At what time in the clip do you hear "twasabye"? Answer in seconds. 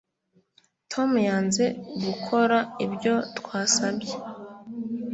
3.37-4.13